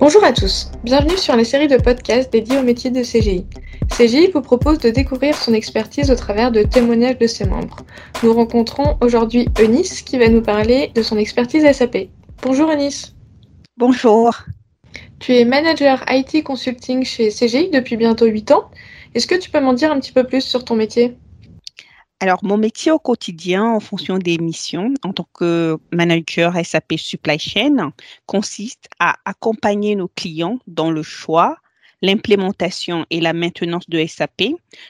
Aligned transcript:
Bonjour 0.00 0.24
à 0.24 0.32
tous, 0.32 0.70
bienvenue 0.82 1.18
sur 1.18 1.36
la 1.36 1.44
série 1.44 1.68
de 1.68 1.76
podcasts 1.76 2.32
dédiés 2.32 2.56
au 2.56 2.62
métier 2.62 2.90
de 2.90 3.02
CGI. 3.02 3.44
CGI 3.94 4.30
vous 4.32 4.40
propose 4.40 4.78
de 4.78 4.88
découvrir 4.88 5.36
son 5.36 5.52
expertise 5.52 6.10
au 6.10 6.14
travers 6.14 6.50
de 6.50 6.62
témoignages 6.62 7.18
de 7.18 7.26
ses 7.26 7.44
membres. 7.44 7.76
Nous 8.22 8.32
rencontrons 8.32 8.96
aujourd'hui 9.02 9.50
Eunice 9.60 10.00
qui 10.00 10.16
va 10.16 10.30
nous 10.30 10.40
parler 10.40 10.90
de 10.94 11.02
son 11.02 11.18
expertise 11.18 11.70
SAP. 11.70 12.08
Bonjour 12.42 12.70
Eunice. 12.70 13.14
Bonjour. 13.76 14.34
Tu 15.18 15.36
es 15.36 15.44
manager 15.44 16.02
IT 16.08 16.44
consulting 16.44 17.04
chez 17.04 17.28
CGI 17.28 17.68
depuis 17.68 17.98
bientôt 17.98 18.24
8 18.24 18.52
ans. 18.52 18.70
Est-ce 19.14 19.26
que 19.26 19.34
tu 19.34 19.50
peux 19.50 19.60
m'en 19.60 19.74
dire 19.74 19.92
un 19.92 20.00
petit 20.00 20.12
peu 20.12 20.24
plus 20.24 20.40
sur 20.40 20.64
ton 20.64 20.76
métier? 20.76 21.18
Alors, 22.22 22.44
mon 22.44 22.58
métier 22.58 22.92
au 22.92 22.98
quotidien, 22.98 23.64
en 23.64 23.80
fonction 23.80 24.18
des 24.18 24.36
missions, 24.36 24.92
en 25.04 25.14
tant 25.14 25.26
que 25.32 25.78
manager 25.90 26.54
SAP 26.62 26.98
Supply 26.98 27.38
Chain, 27.38 27.92
consiste 28.26 28.90
à 28.98 29.16
accompagner 29.24 29.96
nos 29.96 30.08
clients 30.08 30.58
dans 30.66 30.90
le 30.90 31.02
choix, 31.02 31.56
l'implémentation 32.02 33.06
et 33.08 33.20
la 33.22 33.32
maintenance 33.32 33.88
de 33.88 34.04
SAP, 34.06 34.42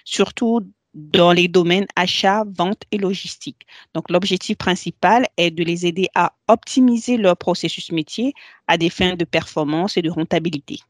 surtout 0.04 0.62
dans 0.92 1.30
les 1.30 1.46
domaines 1.46 1.86
achat, 1.94 2.44
vente 2.52 2.82
et 2.90 2.98
logistique. 2.98 3.64
Donc, 3.94 4.10
l'objectif 4.10 4.58
principal 4.58 5.28
est 5.36 5.52
de 5.52 5.62
les 5.62 5.86
aider 5.86 6.08
à 6.16 6.32
optimiser 6.48 7.16
leur 7.16 7.36
processus 7.36 7.92
métier 7.92 8.34
à 8.66 8.76
des 8.76 8.90
fins 8.90 9.14
de 9.14 9.24
performance 9.24 9.96
et 9.96 10.02
de 10.02 10.10
rentabilité. 10.10 10.80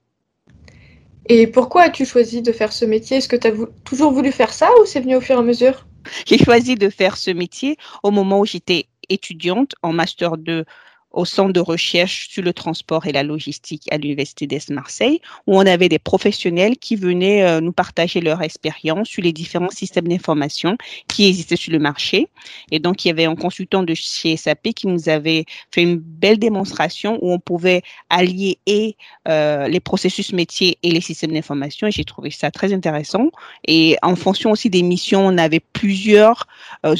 Et 1.28 1.46
pourquoi 1.46 1.82
as-tu 1.82 2.06
choisi 2.06 2.40
de 2.40 2.50
faire 2.50 2.72
ce 2.72 2.86
métier? 2.86 3.18
Est-ce 3.18 3.28
que 3.28 3.36
tu 3.36 3.46
as 3.46 3.52
toujours 3.84 4.12
voulu 4.12 4.32
faire 4.32 4.54
ça 4.54 4.70
ou 4.80 4.86
c'est 4.86 5.00
venu 5.00 5.16
au 5.16 5.20
fur 5.20 5.36
et 5.36 5.38
à 5.38 5.42
mesure? 5.42 5.84
J'ai 6.26 6.38
choisi 6.38 6.74
de 6.74 6.88
faire 6.90 7.16
ce 7.16 7.30
métier 7.30 7.76
au 8.02 8.10
moment 8.10 8.40
où 8.40 8.46
j'étais 8.46 8.86
étudiante 9.08 9.74
en 9.82 9.92
master 9.92 10.36
2 10.36 10.64
au 11.12 11.24
centre 11.24 11.52
de 11.52 11.60
recherche 11.60 12.28
sur 12.28 12.42
le 12.42 12.52
transport 12.52 13.06
et 13.06 13.12
la 13.12 13.22
logistique 13.22 13.88
à 13.90 13.98
l'Université 13.98 14.46
d'Aix-Marseille, 14.46 15.20
où 15.46 15.56
on 15.56 15.66
avait 15.66 15.88
des 15.88 15.98
professionnels 15.98 16.76
qui 16.78 16.96
venaient 16.96 17.42
euh, 17.42 17.60
nous 17.60 17.72
partager 17.72 18.20
leur 18.20 18.42
expérience 18.42 19.08
sur 19.08 19.22
les 19.22 19.32
différents 19.32 19.70
systèmes 19.70 20.08
d'information 20.08 20.76
qui 21.08 21.26
existaient 21.26 21.56
sur 21.56 21.72
le 21.72 21.78
marché. 21.78 22.28
Et 22.70 22.78
donc, 22.78 23.04
il 23.04 23.08
y 23.08 23.10
avait 23.10 23.24
un 23.24 23.36
consultant 23.36 23.82
de 23.82 23.94
chez 23.94 24.36
SAP 24.36 24.68
qui 24.74 24.86
nous 24.86 25.08
avait 25.08 25.44
fait 25.72 25.82
une 25.82 25.96
belle 25.96 26.38
démonstration 26.38 27.18
où 27.22 27.32
on 27.32 27.38
pouvait 27.38 27.82
allier 28.08 28.58
et 28.66 28.96
euh, 29.28 29.68
les 29.68 29.80
processus 29.80 30.32
métiers 30.32 30.78
et 30.82 30.90
les 30.90 31.00
systèmes 31.00 31.32
d'information. 31.32 31.86
Et 31.86 31.90
j'ai 31.90 32.04
trouvé 32.04 32.30
ça 32.30 32.50
très 32.50 32.72
intéressant. 32.72 33.30
Et 33.66 33.96
en 34.02 34.16
fonction 34.16 34.50
aussi 34.50 34.70
des 34.70 34.82
missions, 34.82 35.26
on 35.26 35.38
avait 35.38 35.60
plusieurs 35.60 36.46
euh, 36.86 36.94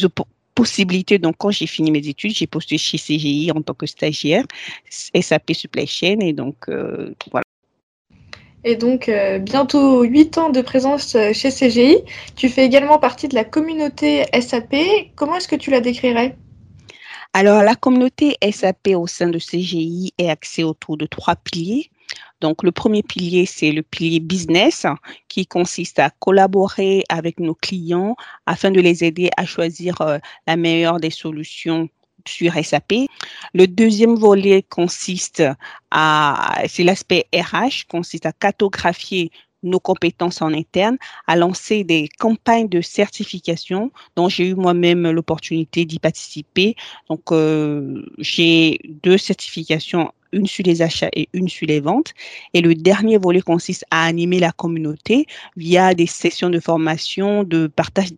possibilité. 0.54 1.18
Donc, 1.18 1.36
quand 1.38 1.50
j'ai 1.50 1.66
fini 1.66 1.90
mes 1.90 2.06
études, 2.06 2.32
j'ai 2.32 2.46
postulé 2.46 2.78
chez 2.78 2.98
CGI 2.98 3.52
en 3.54 3.62
tant 3.62 3.74
que 3.74 3.86
stagiaire, 3.86 4.44
SAP 4.88 5.52
Supply 5.52 5.86
Chain, 5.86 6.20
et 6.20 6.32
donc 6.32 6.68
euh, 6.68 7.14
voilà. 7.30 7.44
Et 8.62 8.76
donc, 8.76 9.08
euh, 9.08 9.38
bientôt 9.38 10.02
8 10.02 10.38
ans 10.38 10.50
de 10.50 10.60
présence 10.60 11.14
euh, 11.14 11.32
chez 11.32 11.50
CGI. 11.50 11.98
Tu 12.36 12.48
fais 12.48 12.64
également 12.64 12.98
partie 12.98 13.26
de 13.26 13.34
la 13.34 13.44
communauté 13.44 14.24
SAP. 14.38 14.74
Comment 15.16 15.36
est-ce 15.36 15.48
que 15.48 15.56
tu 15.56 15.70
la 15.70 15.80
décrirais? 15.80 16.36
Alors, 17.32 17.62
la 17.62 17.76
communauté 17.76 18.36
SAP 18.50 18.88
au 18.96 19.06
sein 19.06 19.28
de 19.28 19.38
CGI 19.38 20.12
est 20.18 20.28
axée 20.28 20.64
autour 20.64 20.96
de 20.96 21.06
trois 21.06 21.36
piliers. 21.36 21.88
Donc, 22.40 22.64
le 22.64 22.72
premier 22.72 23.04
pilier, 23.04 23.46
c'est 23.46 23.70
le 23.70 23.82
pilier 23.82 24.18
business 24.18 24.84
qui 25.28 25.46
consiste 25.46 26.00
à 26.00 26.10
collaborer 26.10 27.04
avec 27.08 27.38
nos 27.38 27.54
clients 27.54 28.16
afin 28.46 28.72
de 28.72 28.80
les 28.80 29.04
aider 29.04 29.30
à 29.36 29.46
choisir 29.46 30.00
euh, 30.00 30.18
la 30.48 30.56
meilleure 30.56 30.98
des 30.98 31.10
solutions 31.10 31.88
sur 32.26 32.52
SAP. 32.64 32.94
Le 33.54 33.66
deuxième 33.66 34.16
volet 34.16 34.62
consiste 34.68 35.42
à, 35.92 36.62
c'est 36.68 36.84
l'aspect 36.84 37.26
RH, 37.32 37.86
consiste 37.88 38.26
à 38.26 38.32
cartographier 38.32 39.30
nos 39.62 39.80
compétences 39.80 40.42
en 40.42 40.52
interne, 40.52 40.96
à 41.26 41.36
lancer 41.36 41.84
des 41.84 42.08
campagnes 42.18 42.68
de 42.68 42.80
certification 42.80 43.90
dont 44.16 44.28
j'ai 44.28 44.48
eu 44.48 44.54
moi-même 44.54 45.10
l'opportunité 45.10 45.84
d'y 45.84 45.98
participer. 45.98 46.76
Donc, 47.08 47.32
euh, 47.32 48.02
j'ai 48.18 48.80
deux 49.02 49.18
certifications 49.18 50.12
une 50.32 50.46
sur 50.46 50.64
les 50.64 50.82
achats 50.82 51.10
et 51.14 51.28
une 51.32 51.48
sur 51.48 51.66
les 51.66 51.80
ventes. 51.80 52.12
Et 52.54 52.60
le 52.60 52.74
dernier 52.74 53.18
volet 53.18 53.40
consiste 53.40 53.84
à 53.90 54.04
animer 54.04 54.38
la 54.38 54.52
communauté 54.52 55.26
via 55.56 55.94
des 55.94 56.06
sessions 56.06 56.50
de 56.50 56.60
formation, 56.60 57.44
de 57.44 57.66
partage 57.66 58.10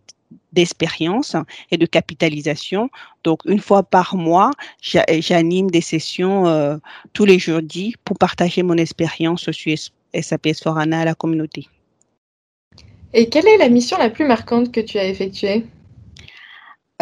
d'expérience 0.52 1.34
et 1.70 1.78
de 1.78 1.86
capitalisation. 1.86 2.90
Donc, 3.24 3.40
une 3.46 3.60
fois 3.60 3.82
par 3.82 4.16
mois, 4.16 4.50
j'anime 4.82 5.70
des 5.70 5.80
sessions 5.80 6.46
euh, 6.46 6.76
tous 7.12 7.24
les 7.24 7.38
jeudis 7.38 7.94
pour 8.04 8.18
partager 8.18 8.62
mon 8.62 8.76
expérience 8.76 9.50
sur 9.50 9.78
SAP 10.14 10.46
s 10.46 10.66
à 10.66 11.04
la 11.04 11.14
communauté. 11.14 11.68
Et 13.14 13.28
quelle 13.28 13.46
est 13.46 13.58
la 13.58 13.68
mission 13.68 13.98
la 13.98 14.10
plus 14.10 14.26
marquante 14.26 14.72
que 14.72 14.80
tu 14.80 14.98
as 14.98 15.06
effectuée? 15.06 15.66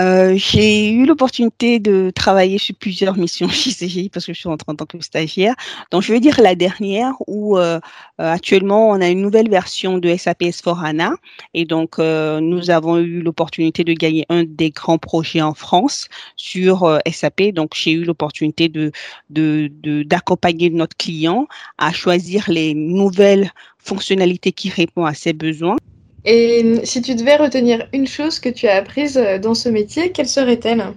Euh, 0.00 0.34
j'ai 0.36 0.90
eu 0.90 1.04
l'opportunité 1.04 1.78
de 1.78 2.10
travailler 2.14 2.58
sur 2.58 2.74
plusieurs 2.74 3.16
missions 3.16 3.48
chez 3.50 3.70
CGI 3.70 4.08
parce 4.08 4.24
que 4.24 4.32
je 4.32 4.38
suis 4.38 4.48
rentrée 4.48 4.72
en 4.72 4.74
tant 4.74 4.86
que 4.86 5.00
stagiaire. 5.00 5.54
Donc, 5.90 6.02
je 6.02 6.12
veux 6.12 6.20
dire 6.20 6.40
la 6.40 6.54
dernière 6.54 7.14
où 7.26 7.58
euh, 7.58 7.78
euh, 8.20 8.32
actuellement 8.32 8.88
on 8.88 9.00
a 9.00 9.08
une 9.08 9.20
nouvelle 9.20 9.50
version 9.50 9.98
de 9.98 10.16
SAP 10.16 10.42
S4HANA 10.42 11.14
et 11.54 11.64
donc 11.64 11.98
nous 11.98 12.70
avons 12.70 12.98
eu 12.98 13.20
l'opportunité 13.20 13.84
de 13.84 13.92
gagner 13.92 14.24
un 14.28 14.44
des 14.44 14.70
grands 14.70 14.98
projets 14.98 15.42
en 15.42 15.54
France 15.54 16.08
sur 16.36 16.98
SAP. 17.10 17.52
Donc, 17.52 17.72
j'ai 17.74 17.92
eu 17.92 18.04
l'opportunité 18.04 18.68
de 18.68 18.92
d'accompagner 20.04 20.70
notre 20.70 20.96
client 20.96 21.46
à 21.78 21.92
choisir 21.92 22.44
les 22.48 22.74
nouvelles 22.74 23.50
fonctionnalités 23.78 24.52
qui 24.52 24.70
répondent 24.70 25.08
à 25.08 25.14
ses 25.14 25.32
besoins. 25.32 25.76
Et 26.24 26.84
si 26.84 27.02
tu 27.02 27.14
devais 27.14 27.36
retenir 27.36 27.88
une 27.92 28.06
chose 28.06 28.38
que 28.40 28.48
tu 28.48 28.68
as 28.68 28.76
apprise 28.76 29.16
euh, 29.16 29.38
dans 29.38 29.54
ce 29.54 29.68
métier, 29.68 30.12
quelle 30.12 30.28
serait-elle? 30.28 30.94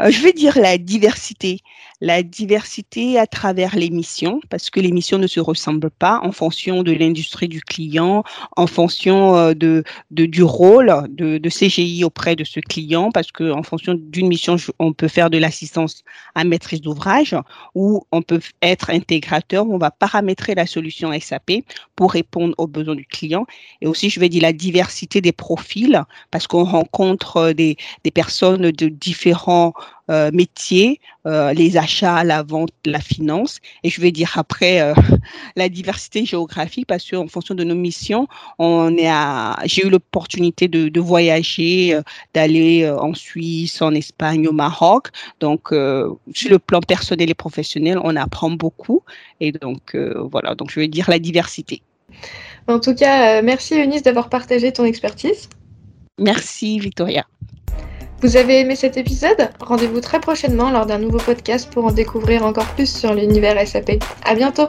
Euh, 0.00 0.10
Je 0.10 0.22
vais 0.22 0.32
dire 0.32 0.58
la 0.58 0.78
diversité 0.78 1.60
la 2.00 2.22
diversité 2.22 3.18
à 3.18 3.26
travers 3.26 3.74
les 3.74 3.90
missions, 3.90 4.40
parce 4.50 4.70
que 4.70 4.78
les 4.78 4.92
missions 4.92 5.18
ne 5.18 5.26
se 5.26 5.40
ressemblent 5.40 5.90
pas 5.90 6.20
en 6.22 6.32
fonction 6.32 6.82
de 6.82 6.92
l'industrie 6.92 7.48
du 7.48 7.60
client, 7.60 8.22
en 8.56 8.66
fonction 8.66 9.36
euh, 9.36 9.54
de, 9.54 9.82
de 10.10 10.26
du 10.26 10.42
rôle 10.42 10.92
de, 11.08 11.38
de, 11.38 11.48
CGI 11.48 12.04
auprès 12.04 12.36
de 12.36 12.44
ce 12.44 12.60
client, 12.60 13.10
parce 13.10 13.32
que 13.32 13.50
en 13.50 13.62
fonction 13.62 13.94
d'une 13.94 14.28
mission, 14.28 14.56
on 14.78 14.92
peut 14.92 15.08
faire 15.08 15.30
de 15.30 15.38
l'assistance 15.38 16.04
à 16.34 16.44
maîtrise 16.44 16.80
d'ouvrage 16.80 17.34
ou 17.74 18.04
on 18.12 18.22
peut 18.22 18.40
être 18.62 18.90
intégrateur, 18.90 19.68
on 19.68 19.78
va 19.78 19.90
paramétrer 19.90 20.54
la 20.54 20.66
solution 20.66 21.10
SAP 21.18 21.50
pour 21.96 22.12
répondre 22.12 22.54
aux 22.58 22.66
besoins 22.66 22.94
du 22.94 23.06
client. 23.06 23.44
Et 23.80 23.86
aussi, 23.86 24.10
je 24.10 24.20
vais 24.20 24.28
dire 24.28 24.42
la 24.42 24.52
diversité 24.52 25.20
des 25.20 25.32
profils, 25.32 26.02
parce 26.30 26.46
qu'on 26.46 26.64
rencontre 26.64 27.52
des, 27.52 27.76
des 28.04 28.10
personnes 28.10 28.70
de 28.70 28.88
différents 28.88 29.72
euh, 30.10 30.30
métiers, 30.32 31.00
euh, 31.26 31.52
les 31.52 31.76
achats, 31.76 32.24
la 32.24 32.42
vente, 32.42 32.72
la 32.86 33.00
finance. 33.00 33.58
Et 33.84 33.90
je 33.90 34.00
vais 34.00 34.10
dire 34.10 34.32
après 34.36 34.80
euh, 34.80 34.94
la 35.56 35.68
diversité 35.68 36.24
géographique 36.24 36.86
parce 36.86 37.08
qu'en 37.08 37.28
fonction 37.28 37.54
de 37.54 37.62
nos 37.62 37.74
missions, 37.74 38.26
on 38.58 38.96
est 38.96 39.08
à, 39.08 39.58
j'ai 39.64 39.86
eu 39.86 39.90
l'opportunité 39.90 40.66
de, 40.66 40.88
de 40.88 41.00
voyager, 41.00 41.98
d'aller 42.32 42.88
en 42.88 43.12
Suisse, 43.12 43.82
en 43.82 43.92
Espagne, 43.94 44.48
au 44.48 44.52
Maroc. 44.52 45.08
Donc, 45.40 45.68
sur 45.68 46.50
le 46.50 46.58
plan 46.58 46.80
personnel 46.80 47.30
et 47.30 47.34
professionnel, 47.34 48.00
on 48.02 48.16
apprend 48.16 48.50
beaucoup. 48.50 49.02
Et 49.40 49.52
donc, 49.52 49.96
voilà. 50.30 50.54
Donc, 50.54 50.70
je 50.70 50.80
vais 50.80 50.88
dire 50.88 51.08
la 51.10 51.18
diversité. 51.18 51.82
En 52.66 52.80
tout 52.80 52.94
cas, 52.94 53.42
merci 53.42 53.74
Eunice 53.74 54.02
d'avoir 54.02 54.28
partagé 54.28 54.72
ton 54.72 54.84
expertise. 54.84 55.48
Merci 56.18 56.78
Victoria. 56.78 57.26
Vous 58.20 58.36
avez 58.36 58.58
aimé 58.58 58.74
cet 58.74 58.96
épisode? 58.96 59.48
Rendez-vous 59.60 60.00
très 60.00 60.18
prochainement 60.18 60.72
lors 60.72 60.86
d'un 60.86 60.98
nouveau 60.98 61.18
podcast 61.18 61.72
pour 61.72 61.84
en 61.84 61.92
découvrir 61.92 62.44
encore 62.44 62.66
plus 62.74 62.92
sur 62.92 63.14
l'univers 63.14 63.64
SAP. 63.64 64.02
À 64.24 64.34
bientôt 64.34 64.68